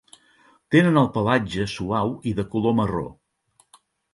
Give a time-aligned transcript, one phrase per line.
[0.75, 3.05] Tenen el pelatge suau i de color marró.